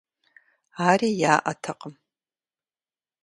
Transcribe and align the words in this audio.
Ари 0.87 1.09
яӏэтэкъым. 1.33 1.95